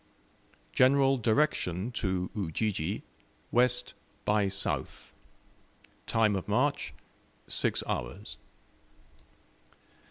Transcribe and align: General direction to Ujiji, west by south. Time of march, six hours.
General 0.73 1.15
direction 1.19 1.91
to 1.91 2.31
Ujiji, 2.35 3.03
west 3.51 3.93
by 4.25 4.47
south. 4.47 5.13
Time 6.07 6.35
of 6.35 6.47
march, 6.47 6.91
six 7.47 7.83
hours. 7.87 8.37